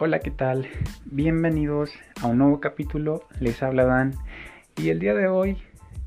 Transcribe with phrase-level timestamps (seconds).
[0.00, 0.68] Hola, ¿qué tal?
[1.06, 1.90] Bienvenidos
[2.22, 3.24] a un nuevo capítulo.
[3.40, 4.14] Les habla Dan.
[4.76, 5.58] Y el día de hoy,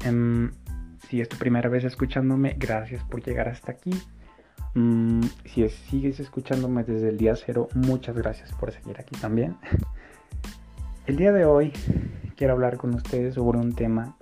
[0.05, 0.51] em,
[1.09, 3.91] si es tu primera vez escuchándome, gracias por llegar hasta aquí.
[4.75, 9.57] Mm, si sigues escuchándome desde el día cero, muchas gracias por seguir aquí también.
[11.05, 11.73] El día de hoy
[12.37, 14.15] quiero hablar con ustedes sobre un tema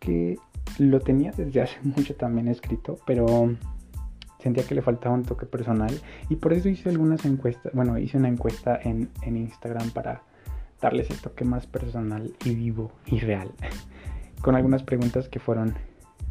[0.00, 0.36] que
[0.78, 3.56] lo tenía desde hace mucho también escrito, pero
[4.42, 5.92] sentía que le faltaba un toque personal
[6.28, 10.22] y por eso hice algunas encuestas, bueno, hice una encuesta en, Instagram para
[10.80, 13.50] darles el toque más personal y vivo y real,
[14.42, 15.74] con algunas preguntas que fueron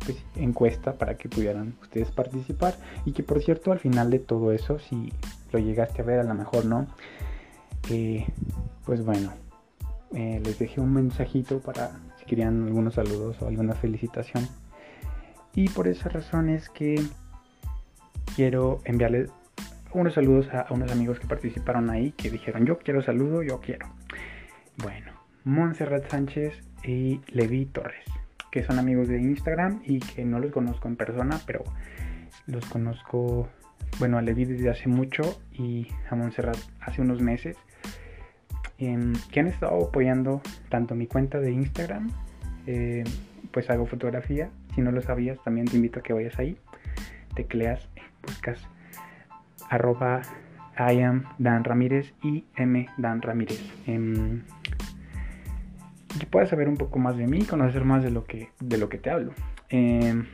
[0.06, 4.52] pues, encuesta para que pudieran ustedes participar y que por cierto al final de todo
[4.52, 5.14] eso, si
[5.52, 6.88] lo llegaste a ver a lo mejor no,
[7.90, 8.26] eh,
[8.86, 9.32] pues bueno,
[10.14, 14.48] eh, les dejé un mensajito para si querían algunos saludos o alguna felicitación.
[15.54, 17.02] Y por esa razón es que
[18.36, 19.30] quiero enviarles
[19.94, 23.88] unos saludos a, unos amigos que participaron ahí, que dijeron yo quiero saludo, yo quiero.
[24.78, 25.12] Bueno,
[25.44, 28.06] Montserrat Sánchez y Levi Torres,
[28.52, 31.64] que son amigos de Instagram y que no los conozco en persona, pero
[32.48, 33.50] los conozco,
[34.00, 37.58] bueno, a Levi desde hace mucho y a Montserrat hace unos meses,
[38.78, 42.12] em, que han estado apoyando tanto mi cuenta de Instagram,
[42.66, 43.04] eh,
[43.52, 46.58] pues hago fotografía, si no lo sabías también te invito a que vayas ahí,
[47.36, 47.90] tecleas
[48.24, 48.60] buscas
[49.70, 50.22] arroba
[50.78, 53.62] I am Dan Ramírez y M Dan Ramírez.
[53.88, 54.44] Em,
[56.20, 58.90] y puedas saber un poco más de mí, conocer más de lo que, de lo
[58.90, 59.34] que te hablo.
[59.70, 60.26] Em,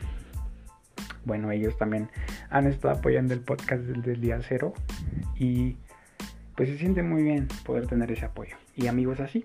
[1.25, 2.09] bueno, ellos también
[2.49, 4.73] han estado apoyando el podcast desde el día cero
[5.37, 5.77] y
[6.55, 8.55] pues se siente muy bien poder tener ese apoyo.
[8.75, 9.43] Y amigos así.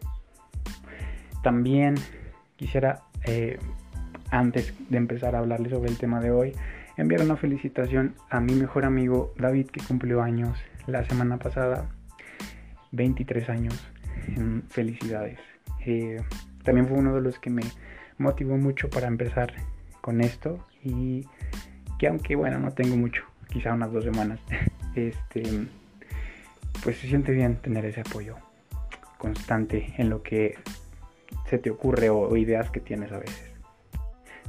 [1.42, 1.96] También
[2.56, 3.58] quisiera, eh,
[4.30, 6.54] antes de empezar a hablarles sobre el tema de hoy,
[6.96, 11.88] enviar una felicitación a mi mejor amigo David que cumplió años la semana pasada,
[12.92, 13.88] 23 años.
[14.68, 15.38] Felicidades.
[15.84, 16.22] Eh,
[16.62, 17.62] también fue uno de los que me
[18.18, 19.52] motivó mucho para empezar
[20.00, 21.26] con esto y
[21.98, 24.40] que aunque bueno no tengo mucho, quizá unas dos semanas,
[24.94, 25.42] este,
[26.84, 28.36] pues se siente bien tener ese apoyo
[29.18, 30.56] constante en lo que
[31.46, 33.51] se te ocurre o ideas que tienes a veces.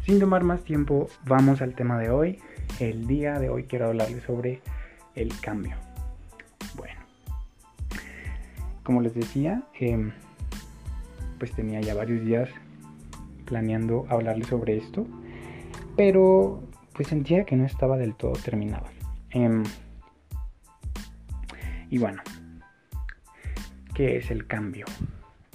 [0.05, 2.37] Sin tomar más tiempo, vamos al tema de hoy.
[2.77, 4.61] El día de hoy quiero hablarles sobre
[5.15, 5.77] el cambio.
[6.75, 6.99] Bueno,
[8.83, 10.11] como les decía, em,
[11.39, 12.49] pues tenía ya varios días
[13.45, 15.07] planeando hablarles sobre esto,
[15.95, 16.61] pero
[16.93, 18.87] pues sentía que no estaba del todo terminado.
[19.29, 19.63] Em,
[21.89, 22.21] y bueno,
[23.93, 24.85] ¿qué es el cambio?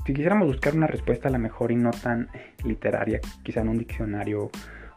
[0.09, 2.31] Si quisiéramos buscar una respuesta a la mejor y no tan
[2.65, 4.51] literaria, quizá en un diccionario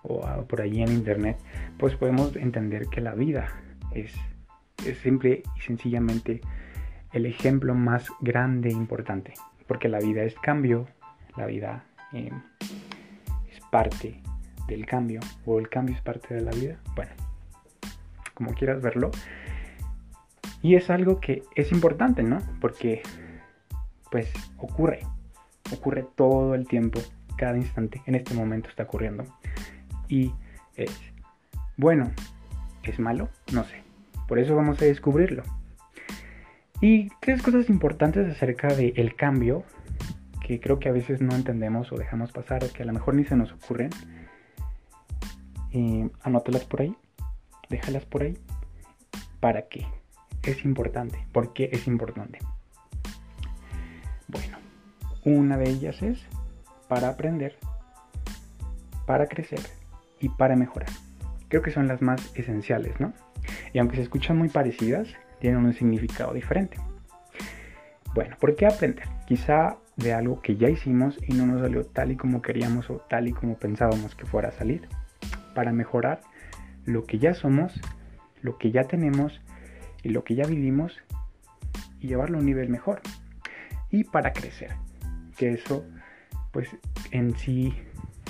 [0.04, 1.38] o por ahí en internet,
[1.78, 3.50] pues podemos entender que la vida
[3.94, 4.14] es,
[5.04, 6.40] simple y sencillamente
[7.12, 9.34] el ejemplo más grande e importante,
[9.68, 10.88] porque la vida es cambio,
[11.36, 11.84] la vida
[12.14, 12.42] em,
[13.52, 14.22] es parte
[14.70, 17.12] del cambio, o el cambio es parte de la vida, bueno,
[18.34, 19.12] como quieras verlo.
[20.62, 22.38] Y es algo que es importante, ¿no?
[22.62, 23.02] Porque
[24.12, 25.00] pues ocurre,
[25.74, 27.00] ocurre todo el tiempo,
[27.38, 29.24] cada instante, en este momento está ocurriendo.
[30.08, 30.34] Y
[30.76, 30.92] es
[31.78, 32.12] bueno,
[32.84, 33.82] es malo, no sé.
[34.28, 35.42] Por eso vamos a descubrirlo.
[36.80, 39.64] Y tres cosas importantes acerca del cambio
[40.46, 43.24] que creo que a veces no entendemos o dejamos pasar que a lo mejor ni
[43.24, 43.90] se nos ocurren.
[45.72, 46.96] Eh, anótalas por ahí,
[47.70, 48.38] déjalas por ahí.
[49.40, 49.86] ¿Para qué?
[50.44, 51.26] Es importante.
[51.32, 52.40] ¿Por qué es importante?
[55.24, 56.20] Una de ellas es
[56.88, 57.56] para aprender,
[59.06, 59.62] para crecer
[60.20, 60.90] y para mejorar.
[61.48, 63.14] Creo que son las más esenciales, ¿no?
[63.74, 65.08] Y aunque se escuchan muy parecidas,
[65.40, 66.78] tienen un significado diferente.
[68.14, 69.08] Bueno, ¿por qué aprender?
[69.28, 72.98] Quizá de algo que ya hicimos y no nos salió tal y como queríamos o
[73.10, 74.88] tal y como pensábamos que fuera a salir.
[75.56, 76.22] Para mejorar
[76.86, 77.80] lo que ya somos,
[78.42, 79.42] lo que ya tenemos
[80.04, 80.98] y lo que ya vivimos
[82.00, 83.02] y llevarlo a un nivel mejor.
[83.92, 84.72] Y para crecer,
[85.38, 85.86] que eso
[86.52, 86.70] pues
[87.12, 87.74] en sí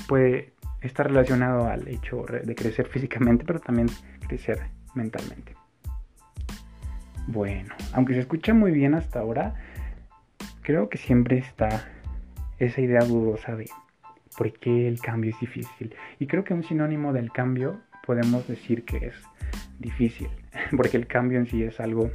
[0.08, 3.88] puede estar relacionado al hecho de crecer físicamente, pero también
[4.28, 4.60] crecer
[4.96, 5.56] mentalmente.
[7.28, 9.56] Bueno, aunque se escucha muy bien hasta ahora,
[10.62, 11.88] creo que siempre está
[12.58, 13.70] esa idea dudosa de
[14.38, 15.96] por qué el cambio es difícil.
[16.20, 19.16] Y creo que un sinónimo del cambio podemos decir que es
[19.80, 20.30] difícil,
[20.78, 22.10] porque el cambio en sí es algo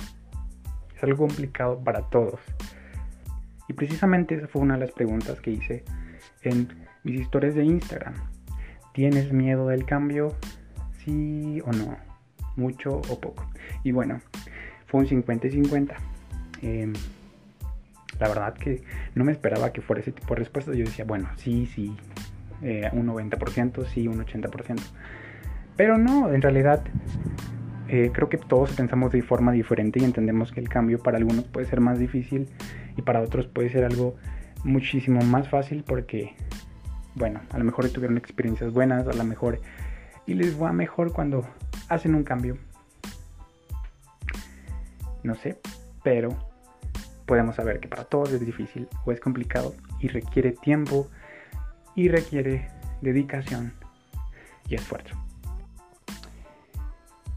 [0.96, 2.40] es algo complicado para todos.
[3.68, 5.84] Y precisamente esa fue una de las preguntas que hice
[6.42, 6.68] en
[7.04, 8.14] mis historias de Instagram.
[8.92, 10.34] ¿Tienes miedo del cambio?
[11.04, 11.96] Sí o no.
[12.56, 13.44] Mucho o poco.
[13.84, 14.20] Y bueno,
[14.86, 15.94] fue un 50 y 50.
[16.62, 16.92] Em,
[18.18, 18.82] la verdad que
[19.14, 20.72] no me esperaba que fuera ese tipo de respuesta.
[20.72, 21.94] Yo decía, bueno, sí, sí,
[22.62, 24.80] eh, un 90%, sí, un 80%.
[25.76, 26.82] Pero no, en realidad
[27.88, 31.44] eh, creo que todos pensamos de forma diferente y entendemos que el cambio para algunos
[31.44, 32.48] puede ser más difícil
[32.96, 34.16] y para otros puede ser algo
[34.64, 36.34] muchísimo más fácil porque,
[37.14, 39.60] bueno, a lo mejor tuvieron experiencias buenas, a lo mejor
[40.26, 41.46] y les va mejor cuando
[41.88, 42.58] hacen un cambio.
[45.22, 45.58] No sé,
[46.02, 46.30] pero
[47.26, 51.08] podemos saber que para todos es difícil o es complicado y requiere tiempo
[51.94, 52.68] y requiere
[53.00, 53.72] dedicación
[54.68, 55.14] y esfuerzo.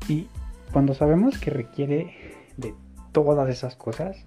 [0.08, 0.28] Y
[0.72, 2.14] cuando sabemos que requiere
[2.58, 2.74] de
[3.12, 4.26] todas esas cosas,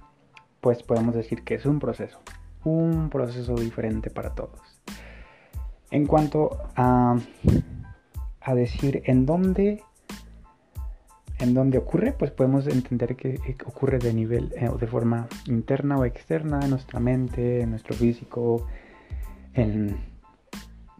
[0.60, 2.20] pues podemos decir que es un proceso,
[2.64, 4.60] un proceso diferente para todos.
[5.90, 7.16] En cuanto a,
[8.40, 9.82] a decir en dónde
[11.38, 16.04] en dónde ocurre, pues podemos entender que ocurre de nivel eh, de forma interna o
[16.04, 18.68] externa en nuestra mente, en nuestro físico,
[19.54, 19.96] en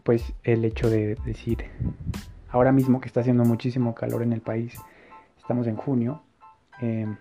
[0.03, 1.67] pues el hecho de decir
[2.51, 4.75] ahora mismo que está haciendo muchísimo calor en el país,
[5.43, 6.23] estamos en junio,
[6.81, 7.17] em,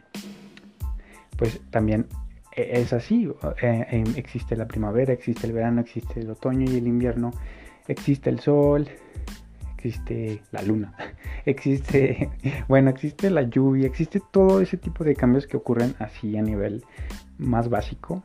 [1.37, 2.07] pues también
[2.55, 3.27] e, es así,
[3.61, 7.31] eh, em, existe la primavera, existe el verano, existe el otoño y el invierno,
[7.87, 8.87] existe el sol,
[9.75, 10.93] existe la luna,
[11.45, 12.29] existe,
[12.67, 16.85] bueno, existe la lluvia, existe todo ese tipo de cambios que ocurren así a nivel
[17.39, 18.23] más básico.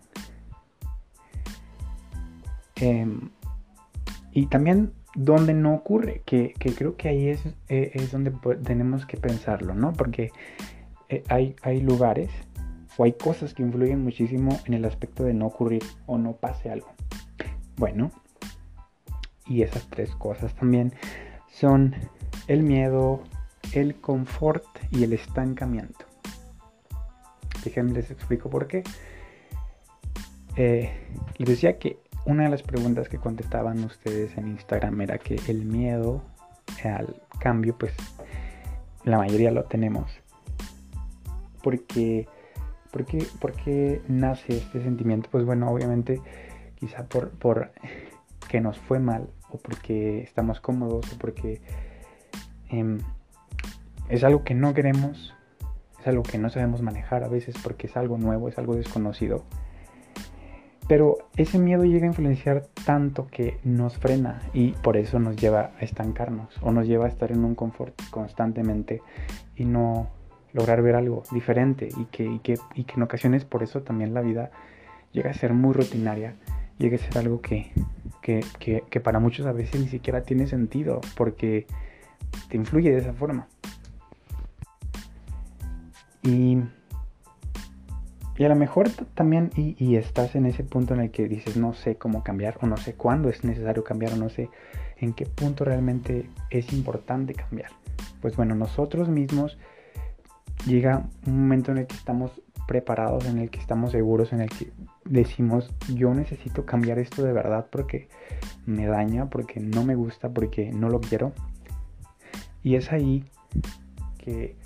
[2.78, 3.31] Em,
[4.32, 8.32] y también donde no ocurre, que, creo que ahí es, eh, es donde
[8.62, 9.92] tenemos que pensarlo, ¿no?
[9.94, 10.30] Porque
[11.08, 12.30] eh, hay, hay lugares
[12.98, 16.70] o hay cosas que influyen muchísimo en el aspecto de no ocurrir o no pase
[16.70, 16.88] algo.
[17.76, 18.10] Bueno,
[19.46, 20.92] y esas tres cosas también
[21.50, 21.94] son
[22.46, 23.22] el miedo,
[23.72, 26.04] el confort y el estancamiento.
[27.64, 28.84] Déjenme les explico por qué.
[30.56, 30.90] Eh,
[31.38, 35.64] les decía que una de las preguntas que contestaban ustedes en Instagram era que el
[35.64, 36.23] miedo
[36.84, 37.94] al cambio, pues
[39.05, 40.11] la mayoría lo tenemos.
[41.62, 42.28] Porque,
[42.90, 45.28] porque, porque nace este sentimiento?
[45.31, 46.20] Pues bueno, obviamente
[46.75, 47.70] quizá por, por
[48.49, 51.61] que nos fue mal o porque estamos cómodos o porque
[52.69, 52.99] em,
[54.08, 55.34] es algo que no queremos,
[56.00, 59.44] es algo que no sabemos manejar a veces porque es algo nuevo, es algo desconocido.
[60.88, 65.72] Pero ese miedo llega a influenciar tanto que nos frena y por eso nos lleva
[65.80, 69.02] a estancarnos o nos lleva a estar en un confort constantemente
[69.56, 70.08] y no
[70.52, 74.14] lograr ver algo diferente y que, y que, y que en ocasiones por eso también
[74.14, 74.50] la vida
[75.12, 76.34] llega a ser muy rutinaria,
[76.78, 77.72] llega a ser algo que
[78.26, 81.66] que, para muchos a veces ni siquiera tiene sentido porque
[82.48, 83.46] te influye de esa forma.
[86.22, 86.58] Y,
[88.38, 91.72] y a lo mejor también, y, estás en ese punto en el que dices, no
[91.74, 94.50] sé cómo cambiar, o no sé cuándo es necesario cambiar, o no sé
[94.98, 97.70] en qué punto realmente es importante cambiar.
[98.20, 99.58] Pues bueno, nosotros mismos
[100.66, 104.50] llega un momento en el que estamos preparados, en el que estamos seguros, en el
[104.50, 104.72] que
[105.04, 108.08] decimos, yo necesito cambiar esto de verdad porque
[108.66, 111.32] me daña, porque no me gusta, porque no lo quiero.
[112.62, 113.24] Y es ahí
[114.18, 114.56] que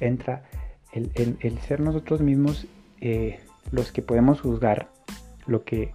[0.00, 0.44] entra
[0.92, 2.66] el, ser nosotros mismos
[3.00, 3.40] eh,
[3.70, 4.88] los que podemos juzgar
[5.46, 5.94] lo que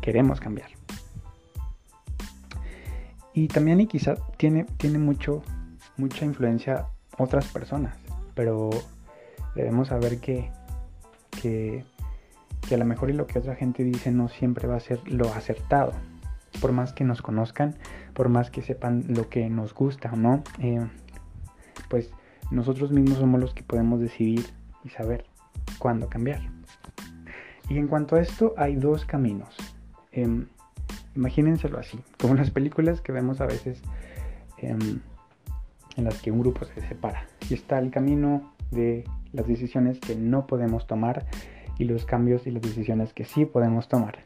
[0.00, 0.70] queremos cambiar.
[3.32, 5.42] Y también y quizá tiene, tiene mucho,
[5.96, 6.86] mucha influencia
[7.18, 7.96] otras personas,
[8.34, 8.70] pero
[9.54, 10.50] debemos saber que
[11.40, 11.84] que,
[12.70, 15.32] a lo mejor y lo que otra gente dice no siempre va a ser lo
[15.32, 15.92] acertado.
[16.60, 17.76] Por más que nos conozcan,
[18.14, 20.86] por más que sepan lo que nos gusta o no, eh,
[21.88, 22.10] pues
[22.50, 24.46] nosotros mismos somos los que podemos decidir
[24.84, 25.24] y saber
[25.78, 26.40] cuándo cambiar.
[27.68, 29.54] Y en cuanto a esto, hay dos caminos.
[30.12, 30.46] Eh,
[31.14, 33.82] imagínenselo así, como las películas que vemos a veces
[34.58, 35.00] em,
[35.96, 37.26] en las que un grupo se separa.
[37.50, 41.26] Y está el camino de las decisiones que no podemos tomar
[41.78, 44.18] y los cambios y las decisiones que sí podemos tomar.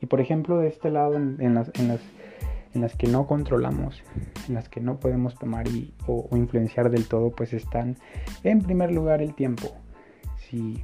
[0.00, 2.00] Y por ejemplo, de este lado, en, las, en, las,
[2.78, 4.02] en las, que no controlamos,
[4.46, 7.96] en las que no podemos tomar y, o, influenciar del todo, pues están
[8.44, 9.76] en primer lugar el tiempo.
[10.48, 10.82] Sí,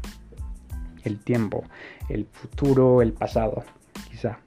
[1.04, 1.62] el tiempo,
[2.08, 3.62] el futuro, el pasado,
[4.10, 4.40] quizá.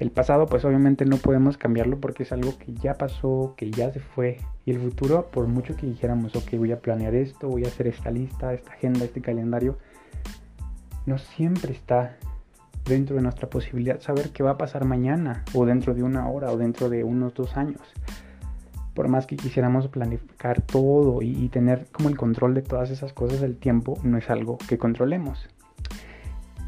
[0.00, 3.92] El pasado pues obviamente no podemos cambiarlo porque es algo que ya pasó, que ya
[3.92, 4.38] se fue.
[4.64, 7.86] Y el futuro, por mucho que dijéramos, ok, voy a planear esto, voy a hacer
[7.86, 9.78] esta lista, esta agenda, este calendario,
[11.06, 12.16] no siempre está
[12.84, 16.50] dentro de nuestra posibilidad saber qué va a pasar mañana, o dentro de una hora,
[16.50, 17.80] o dentro de unos dos años.
[18.94, 23.42] Por más que quisiéramos planificar todo y, tener como el control de todas esas cosas,
[23.42, 25.48] el tiempo no es algo que controlemos.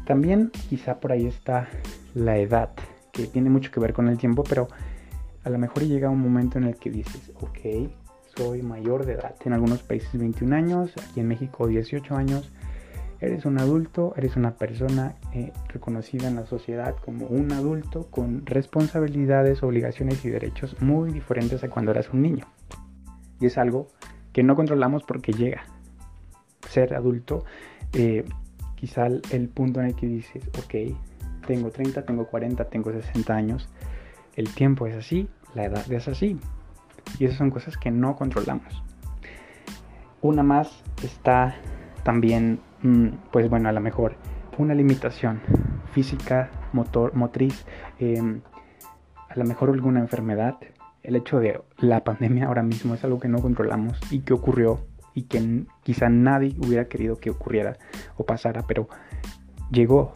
[0.05, 1.67] También quizá por ahí está
[2.13, 2.69] la edad,
[3.11, 4.67] que tiene mucho que ver con el tiempo, pero
[5.43, 7.89] a lo mejor llega un momento en el que dices, ok,
[8.35, 9.35] soy mayor de edad.
[9.45, 12.51] En algunos países 21 años, aquí en México 18 años.
[13.23, 18.45] Eres un adulto, eres una persona eh, reconocida en la sociedad como un adulto con
[18.45, 22.45] responsabilidades, obligaciones y derechos muy diferentes a cuando eras un niño.
[23.39, 23.87] Y es algo
[24.33, 25.63] que no controlamos porque llega.
[26.67, 27.45] Ser adulto,
[27.93, 28.25] eh,
[28.75, 30.93] quizá el punto en el que dices, ok,
[31.47, 33.69] tengo 30, tengo 40, tengo 60 años,
[34.35, 36.37] el tiempo es así, la edad es así.
[37.19, 38.83] Y esas son cosas que no controlamos.
[40.21, 41.55] Una más está
[42.03, 42.59] también,
[43.31, 44.15] pues bueno, a lo mejor
[44.57, 45.41] una limitación
[45.91, 47.65] física, motor, motriz,
[47.99, 48.41] em,
[49.29, 50.57] a lo mejor alguna enfermedad.
[51.01, 54.85] El hecho de la pandemia ahora mismo es algo que no controlamos y que ocurrió
[55.13, 57.77] y que quizá nadie hubiera querido que ocurriera
[58.17, 58.87] o pasara, pero
[59.71, 60.15] llegó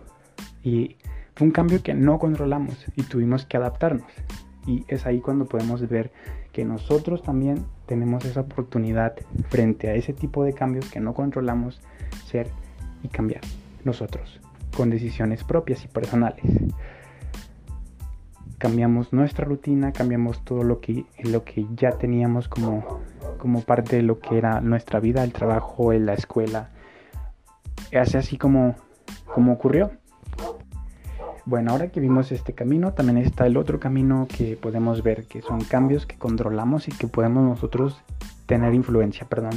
[0.64, 0.98] y
[1.36, 4.12] fue un cambio que no controlamos y tuvimos que adaptarnos.
[4.66, 6.12] Y es ahí cuando podemos ver
[6.58, 9.14] que nosotros también tenemos esa oportunidad
[9.48, 11.80] frente a ese tipo de cambios que no controlamos
[12.26, 12.48] ser
[13.04, 13.42] y cambiar
[13.84, 14.42] nosotros
[14.76, 16.42] con decisiones propias y personales.
[18.58, 23.02] Cambiamos nuestra rutina, cambiamos todo lo que, lo que ya teníamos como,
[23.38, 26.72] como parte de lo que era nuestra vida, el trabajo, la escuela.
[27.92, 28.74] Es así como,
[29.32, 29.92] como ocurrió.
[31.48, 35.42] Bueno, ahora que vimos este camino, también está el otro camino que podemos ver, que
[35.42, 38.04] son cambios que controlamos y que podemos nosotros
[38.48, 39.54] tener influencia, perdón,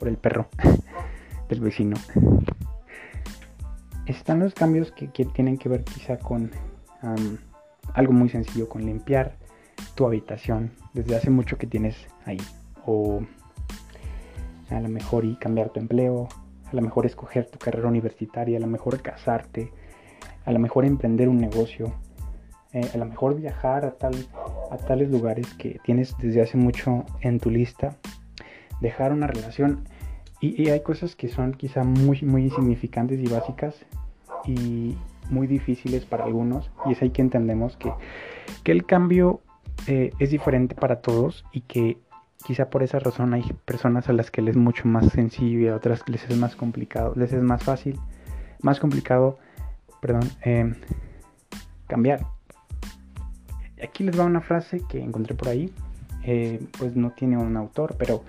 [0.00, 0.48] por el perro
[1.48, 1.96] del vecino.
[4.06, 6.50] Están los cambios que, tienen que ver quizá con
[7.94, 9.36] algo muy sencillo, con limpiar
[9.94, 11.94] tu habitación desde hace mucho que tienes
[12.24, 12.42] ahí.
[12.86, 13.20] O
[14.68, 16.28] a lo mejor y cambiar tu empleo,
[16.64, 19.70] a lo mejor escoger tu carrera universitaria, a lo mejor casarte,
[20.44, 21.92] a lo mejor emprender un negocio,
[22.72, 24.14] eh, a lo mejor viajar a, tal,
[24.70, 27.96] a tales lugares que tienes desde hace mucho en tu lista,
[28.80, 29.84] dejar una relación.
[30.40, 33.74] Y, hay cosas que son quizá muy, muy insignificantes y básicas
[34.46, 34.96] y
[35.28, 36.70] muy difíciles para algunos.
[36.86, 37.92] Y es ahí que entendemos que,
[38.64, 39.42] que el cambio
[39.86, 41.98] eh, es diferente para todos y que
[42.44, 45.68] quizá por esa razón hay personas a las que les es mucho más sencillo y
[45.68, 47.98] a otras les es más complicado, les es más fácil,
[48.62, 49.38] más complicado
[50.00, 50.74] perdón, em,
[51.86, 52.26] cambiar.
[53.82, 55.72] Aquí les va una frase que encontré por ahí,
[56.24, 58.24] eh, pues no tiene un autor, pero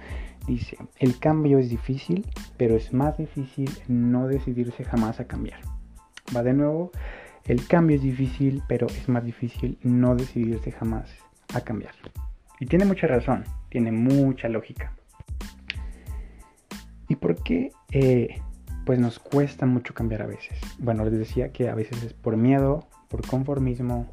[0.48, 2.25] dice, el cambio es difícil,
[2.58, 5.60] pero es más difícil no decidirse jamás a cambiar.
[6.36, 6.92] Va de nuevo,
[7.46, 11.10] el cambio es difícil, pero es más difícil no decidirse jamás
[11.54, 11.94] a cambiar.
[12.60, 14.94] Y tiene mucha razón, tiene mucha lógica.
[17.08, 18.42] ¿Y por qué eh,
[18.91, 20.60] pues nos cuesta mucho cambiar a veces.
[20.77, 24.05] Bueno, les decía que a veces es por miedo, por conformismo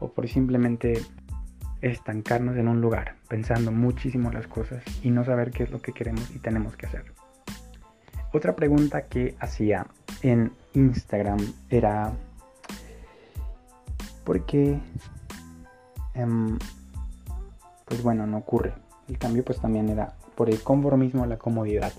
[0.00, 1.00] o por simplemente
[1.82, 5.92] estancarnos en un lugar, pensando muchísimo las cosas y no saber qué es lo que
[5.92, 7.12] queremos y tenemos que hacer.
[8.32, 9.86] Otra pregunta que hacía
[10.22, 11.38] en Instagram
[11.70, 12.12] era,
[14.24, 14.80] ¿por qué?
[16.14, 16.58] Em,
[17.84, 18.74] pues bueno, no ocurre.
[19.08, 21.92] El cambio pues también era por el conformismo, la comodidad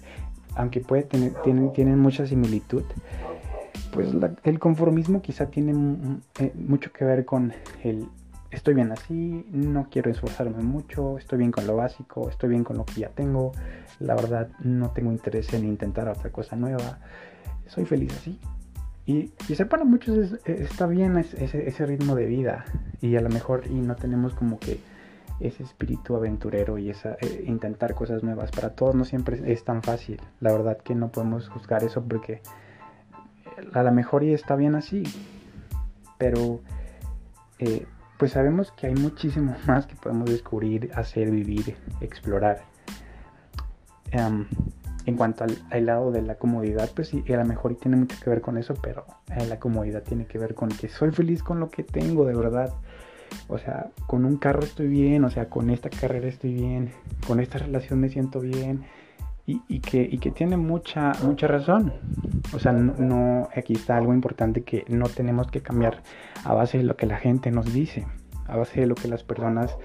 [0.56, 2.84] aunque puede tener, tienen, tienen mucha similitud,
[3.92, 4.10] pues
[4.44, 8.08] el conformismo quizá tiene eh, mucho que ver con el
[8.54, 12.78] estoy bien así, no quiero esforzarme mucho, estoy bien con lo básico, estoy bien con
[12.78, 13.52] lo que ya tengo,
[14.00, 17.00] la verdad no tengo interés en intentar otra cosa nueva,
[17.68, 18.40] soy feliz así.
[19.06, 22.64] Y, y para muchos está bien ese, ese ritmo de vida
[23.02, 24.80] y a lo mejor y no tenemos como que
[25.40, 28.52] ese espíritu aventurero y esa eh, intentar cosas nuevas.
[28.52, 30.22] Para todos no siempre es tan fácil.
[30.40, 32.42] La verdad que no podemos juzgar eso porque
[33.74, 35.04] a lo mejor y está bien así.
[36.18, 36.62] Pero
[37.60, 37.86] eh,
[38.18, 42.64] pues sabemos que hay muchísimo más que podemos descubrir, hacer, vivir, explorar.
[44.12, 44.46] Em,
[45.06, 48.30] en cuanto al, lado de la comodidad, pues sí, a lo mejor tiene mucho que
[48.30, 51.60] ver con eso, pero eh, la comodidad tiene que ver con que soy feliz con
[51.60, 52.74] lo que tengo, de verdad
[53.48, 56.92] o sea, con un carro estoy bien, o sea, con esta carrera estoy bien,
[57.28, 58.84] con esta relación me siento bien.
[59.46, 61.92] Y, que, tiene mucha, mucha razón.
[62.54, 66.02] O sea, no, aquí está algo importante que no tenemos que cambiar
[66.46, 68.08] a base de lo que la gente nos dice,
[68.48, 69.76] a base de lo que las personas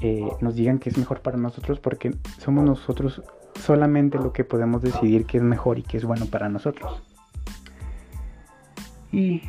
[0.00, 3.22] eh, nos digan que es mejor para nosotros, porque somos nosotros
[3.54, 7.02] solamente lo que podemos decidir que es mejor y que es bueno para nosotros.
[9.12, 9.42] Y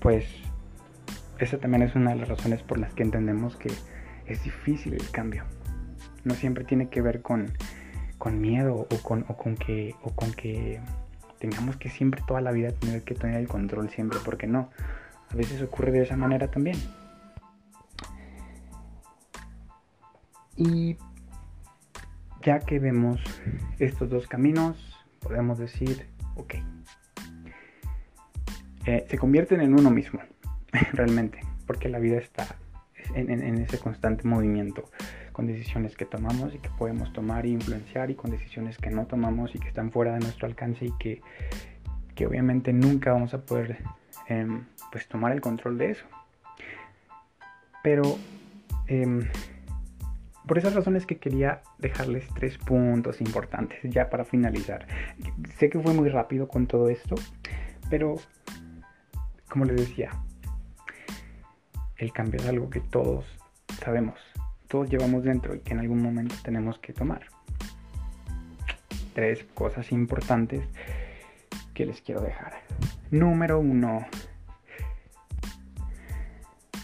[0.00, 0.26] pues
[1.40, 3.72] esa también es una de las razones por las que entendemos que
[4.26, 5.44] es difícil el cambio.
[6.24, 7.52] No siempre tiene que ver con,
[8.18, 10.80] con miedo o con, o con que, o con que
[11.38, 14.70] tengamos que siempre toda la vida tener que tener el control siempre, porque no.
[15.30, 16.76] A veces ocurre de esa manera también.
[20.56, 20.98] Y
[22.42, 23.20] ya que vemos
[23.78, 24.76] estos dos caminos,
[25.20, 26.06] podemos decir,
[26.36, 26.54] ok,
[28.84, 30.20] eh, se convierten en uno mismo,
[30.92, 32.56] realmente, porque la vida está
[33.14, 34.84] en, ese constante movimiento,
[35.32, 39.06] con decisiones que tomamos y que podemos tomar e influenciar y con decisiones que no
[39.06, 41.22] tomamos y que están fuera de nuestro alcance y que,
[42.26, 43.78] obviamente nunca vamos a poder
[44.26, 46.04] em, pues tomar el control de eso.
[47.82, 48.18] Pero
[48.88, 49.26] em,
[50.46, 54.86] por esas razones que quería dejarles tres puntos importantes ya para finalizar.
[55.56, 57.14] Sé que fue muy rápido con todo esto,
[57.88, 58.16] pero
[59.48, 60.10] como les decía,
[62.00, 63.24] el cambio es algo que todos
[63.84, 64.18] sabemos,
[64.68, 67.26] todos llevamos dentro y que en algún momento tenemos que tomar.
[69.14, 70.62] Tres cosas importantes
[71.74, 72.54] que les quiero dejar.
[73.10, 74.06] Número uno.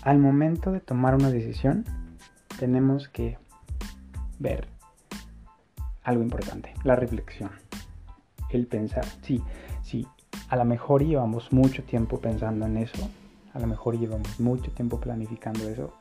[0.02, 1.84] Al momento de tomar una decisión,
[2.58, 3.38] tenemos que
[4.38, 4.68] ver
[6.02, 7.50] algo importante, la reflexión,
[8.50, 9.04] el pensar.
[9.22, 9.42] Sí,
[9.82, 10.06] sí,
[10.48, 13.10] a lo mejor llevamos mucho tiempo pensando en eso,
[13.56, 15.94] a lo mejor llevamos mucho tiempo planificando eso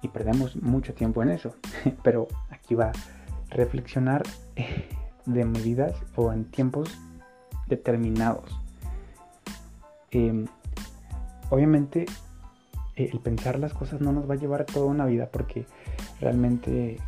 [0.00, 1.54] y perdemos mucho tiempo en eso.
[2.02, 2.92] Pero aquí va
[3.50, 4.22] reflexionar
[4.56, 4.88] eh,
[5.26, 6.98] de medidas o en tiempos
[7.68, 8.58] determinados.
[10.10, 10.46] Em,
[11.50, 12.06] obviamente
[12.96, 15.66] eh, el pensar las cosas no nos va a llevar toda una vida porque
[16.20, 16.98] realmente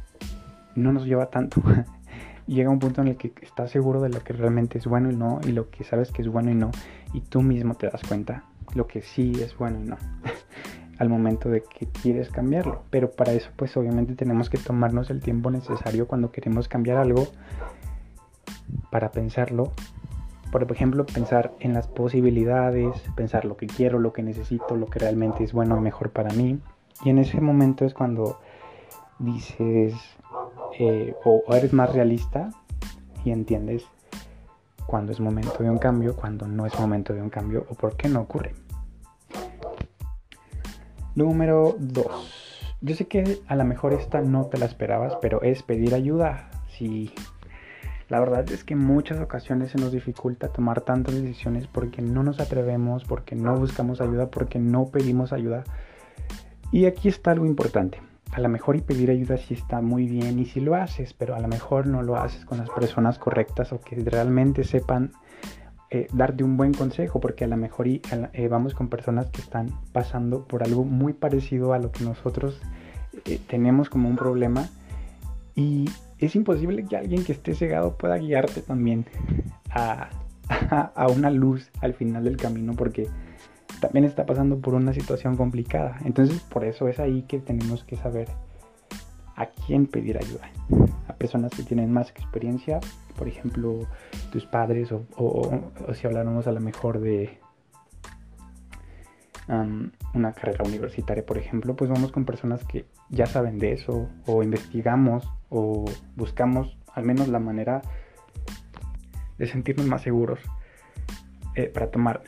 [0.74, 1.62] no nos lleva tanto.
[2.46, 5.16] llega un punto en el que estás seguro de lo que realmente es bueno y
[5.16, 6.70] no, y lo que sabes que es bueno y no,
[7.14, 9.96] y tú mismo te das cuenta lo que sí es bueno y no,
[10.98, 12.82] al momento de que quieres cambiarlo.
[12.90, 17.26] Pero para eso, pues obviamente tenemos que tomarnos el tiempo necesario cuando queremos cambiar algo
[18.90, 19.72] para pensarlo.
[20.50, 25.00] Por ejemplo, pensar en las posibilidades, pensar lo que quiero, lo que necesito, lo que
[25.00, 26.58] realmente es bueno y mejor para mí.
[27.04, 28.40] Y en ese momento es cuando
[29.18, 29.94] dices,
[30.78, 32.50] eh, o eres más realista
[33.24, 33.84] y entiendes
[34.86, 37.96] cuando es momento de un cambio, cuando no es momento de un cambio o por
[37.96, 38.54] qué no ocurre.
[41.14, 42.76] Número 2.
[42.82, 46.50] Yo sé que a lo mejor esta no te la esperabas, pero es pedir ayuda.
[46.68, 47.10] Si
[48.08, 52.22] la verdad es que en muchas ocasiones se nos dificulta tomar tantas decisiones porque no
[52.22, 55.64] nos atrevemos, porque no buscamos ayuda, porque no pedimos ayuda.
[56.70, 58.00] Y aquí está algo importante
[58.36, 61.34] a lo mejor y pedir ayuda sí está muy bien y si lo haces, pero
[61.34, 65.12] a lo mejor no lo haces con las personas correctas o que realmente sepan
[65.88, 68.02] eh, darte un buen consejo, porque a lo mejor y,
[68.34, 72.60] eh, vamos con personas que están pasando por algo muy parecido a lo que nosotros
[73.24, 74.68] eh, tenemos como un problema
[75.54, 79.06] y es imposible que alguien que esté cegado pueda guiarte también
[79.70, 80.10] a,
[80.94, 83.08] a una luz al final del camino, porque
[83.86, 85.98] también está pasando por una situación complicada.
[86.04, 88.28] Entonces por eso es ahí que tenemos que saber
[89.36, 90.50] a quién pedir ayuda.
[91.06, 92.80] A personas que tienen más experiencia,
[93.16, 93.86] por ejemplo,
[94.32, 95.62] tus padres o,
[95.94, 97.38] si habláramos a lo mejor de
[100.14, 104.42] una carrera universitaria, por ejemplo, pues vamos con personas que ya saben de eso o
[104.42, 105.84] investigamos o
[106.16, 107.82] buscamos al menos la manera
[109.38, 110.40] de sentirnos más seguros
[111.54, 112.24] eh, para tomar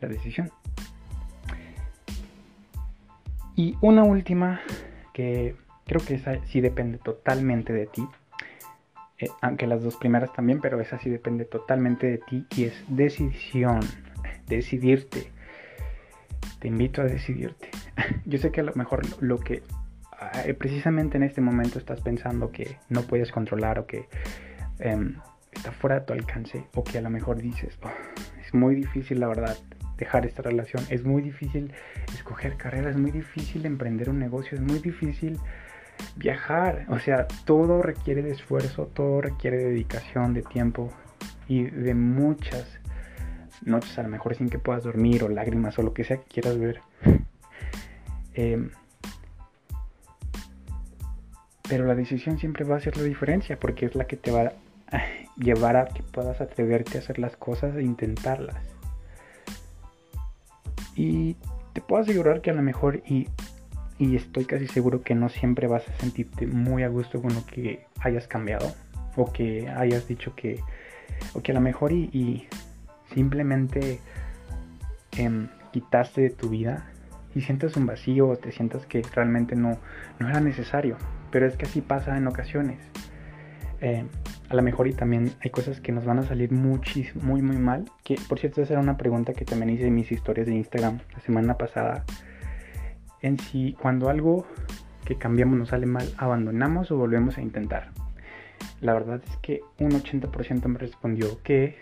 [0.00, 0.52] la decisión.
[3.56, 4.60] Y una última
[5.12, 5.54] que
[5.86, 8.06] creo que esa sí depende totalmente de ti.
[9.18, 12.84] Eh, aunque las dos primeras también, pero esa sí depende totalmente de ti y es
[12.88, 13.80] decisión,
[14.46, 15.30] decidirte.
[16.58, 17.70] Te invito a decidirte.
[18.24, 19.62] Yo sé que a lo mejor lo que
[20.58, 24.08] precisamente en este momento estás pensando que no puedes controlar o que
[24.78, 25.16] em,
[25.52, 27.90] está fuera de tu alcance o que a lo mejor dices, oh,
[28.44, 29.56] es muy difícil la verdad
[29.96, 30.84] dejar esta relación.
[30.90, 31.72] Es muy difícil
[32.12, 35.38] escoger carrera, es muy difícil emprender un negocio, es muy difícil
[36.16, 36.86] viajar.
[36.88, 40.92] O sea, todo requiere de esfuerzo, todo requiere de dedicación, de tiempo
[41.48, 42.80] y de muchas
[43.62, 46.24] noches a lo mejor sin que puedas dormir o lágrimas o lo que sea que
[46.24, 46.80] quieras ver.
[48.36, 48.70] Em,
[51.68, 54.54] pero la decisión siempre va a ser la diferencia porque es la que te va
[54.90, 55.02] a
[55.36, 58.73] llevar a que puedas atreverte a hacer las cosas e intentarlas.
[60.94, 61.36] Y
[61.72, 63.28] te puedo asegurar que a lo mejor, y,
[63.98, 67.86] estoy casi seguro que no siempre vas a sentirte muy a gusto con lo que
[68.00, 68.72] hayas cambiado,
[69.16, 70.60] o que hayas dicho que,
[71.34, 72.48] o que a lo mejor y,
[73.12, 74.00] simplemente
[75.16, 76.86] em, quitaste de tu vida
[77.34, 79.78] y sientas un vacío o te sientas que realmente no,
[80.18, 80.96] no era necesario.
[81.30, 82.78] Pero es que así pasa en ocasiones.
[83.80, 84.08] Em,
[84.54, 87.56] a lo mejor y también hay cosas que nos van a salir muchísimo, muy, muy
[87.56, 87.90] mal.
[88.04, 91.00] Que por cierto, esa era una pregunta que también hice en mis historias de Instagram
[91.12, 92.04] la semana pasada.
[93.20, 94.46] En si cuando algo
[95.04, 97.90] que cambiamos nos sale mal, abandonamos o volvemos a intentar.
[98.80, 101.78] La verdad es que un 80% me respondió que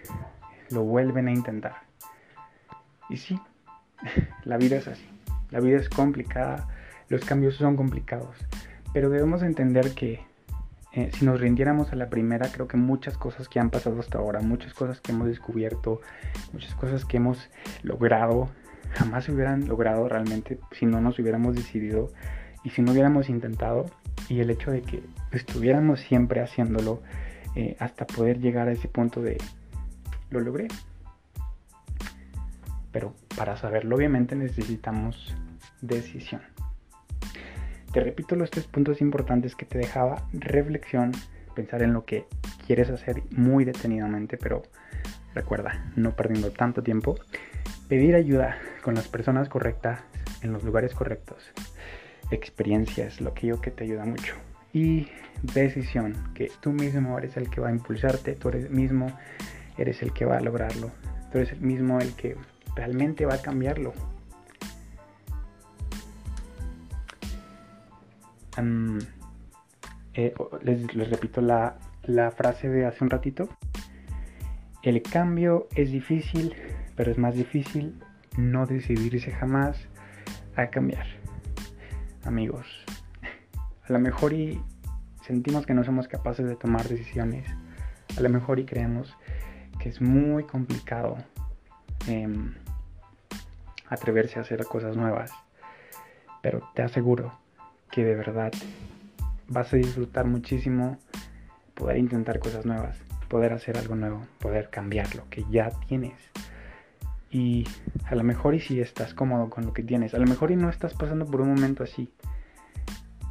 [0.70, 1.82] lo vuelven a intentar.
[3.10, 3.38] Y sí,
[4.44, 5.06] la vida es así.
[5.50, 6.68] La vida es complicada,
[7.10, 8.34] los cambios son complicados.
[8.94, 10.31] Pero debemos entender que
[10.94, 14.18] eh, si nos rindiéramos a la primera, creo que muchas cosas que han pasado hasta
[14.18, 16.02] ahora, muchas cosas que hemos descubierto,
[16.52, 17.48] muchas cosas que hemos
[17.82, 18.50] logrado,
[18.92, 22.10] jamás se hubieran logrado realmente si no nos hubiéramos decidido
[22.62, 23.86] y si no hubiéramos intentado.
[24.28, 25.02] Y el hecho de que
[25.32, 27.02] estuviéramos siempre haciéndolo
[27.54, 29.38] eh, hasta poder llegar a ese punto de
[30.30, 30.68] lo logré.
[32.92, 35.34] Pero para saberlo obviamente necesitamos
[35.80, 36.42] decisión.
[37.92, 40.26] Te repito los tres puntos importantes que te dejaba.
[40.32, 41.12] Reflexión,
[41.54, 42.24] pensar en lo que
[42.66, 44.62] quieres hacer muy detenidamente, pero
[45.34, 47.16] recuerda, no perdiendo tanto tiempo.
[47.88, 50.00] Pedir ayuda con las personas correctas,
[50.42, 51.52] en los lugares correctos.
[52.30, 54.34] Experiencias, lo que yo que te ayuda mucho.
[54.72, 55.08] Y
[55.42, 59.14] decisión, que tú mismo eres el que va a impulsarte, tú eres mismo,
[59.76, 60.90] eres el que va a lograrlo,
[61.30, 62.36] tú eres el mismo el que
[62.74, 63.92] realmente va a cambiarlo.
[70.14, 71.78] Eh, les, repito la,
[72.36, 73.48] frase de hace un ratito.
[74.82, 76.54] El cambio es difícil,
[76.96, 78.02] pero es más difícil
[78.36, 79.88] no decidirse jamás
[80.56, 81.06] a cambiar.
[82.24, 82.66] Amigos,
[83.88, 84.60] a lo mejor y
[85.22, 87.46] sentimos que no somos capaces de tomar decisiones.
[88.16, 89.16] A lo mejor y creemos
[89.78, 91.16] que es muy complicado
[92.06, 92.54] em,
[93.88, 95.32] atreverse a hacer cosas nuevas.
[96.42, 97.41] Pero te aseguro
[97.92, 98.50] que de verdad
[99.48, 100.98] vas a disfrutar muchísimo
[101.74, 106.14] poder intentar cosas nuevas, poder hacer algo nuevo, poder cambiar lo que ya tienes.
[107.30, 107.66] Y
[108.06, 110.56] a lo mejor y si estás cómodo con lo que tienes, a lo mejor y
[110.56, 112.12] no estás pasando por un momento así,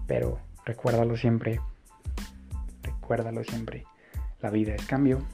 [0.08, 1.60] pero recuérdalo siempre,
[2.84, 3.86] recuérdalo siempre,
[4.41, 5.26] la vida es cambio,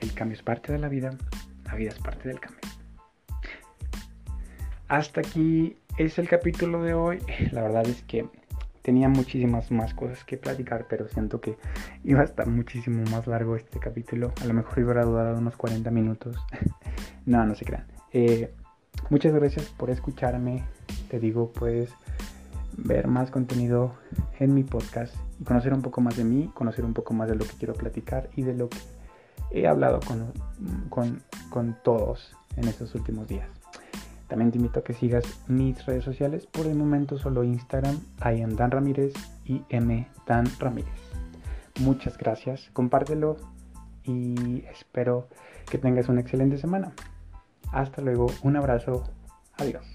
[0.00, 1.10] el cambio es parte de la vida,
[1.64, 2.60] la vida es parte del cambio.
[4.88, 7.18] Hasta aquí es el capítulo de hoy,
[7.52, 8.28] la verdad es que
[8.84, 11.56] tenía muchísimas más cosas que platicar, pero siento que
[12.04, 14.32] iba a estar muchísimo más largo este capítulo.
[14.42, 16.36] A lo mejor iba a durar unos 40 minutos.
[17.26, 17.86] no, no se crean.
[18.12, 18.52] Eh,
[19.08, 20.64] muchas gracias por escucharme.
[21.08, 21.94] Te digo, puedes
[22.76, 23.94] ver más contenido
[24.38, 27.36] en mi podcast y conocer un poco más de mí, conocer un poco más de
[27.36, 28.78] lo que quiero platicar y de lo que
[29.50, 30.30] he hablado con,
[30.90, 33.48] con, con todos en estos últimos días.
[34.28, 36.46] También te invito a que sigas mis redes sociales.
[36.46, 39.12] Por el momento solo Instagram, I Dan Ramírez
[39.44, 40.94] y M Dan Ramírez.
[41.80, 43.36] Muchas gracias, compártelo
[44.04, 45.28] y espero
[45.70, 46.92] que tengas una excelente semana.
[47.72, 49.04] Hasta luego, un abrazo,
[49.58, 49.93] adiós.